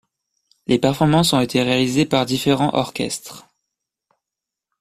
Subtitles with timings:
[0.65, 3.45] Les performances ont été réalisées par différents orchestres.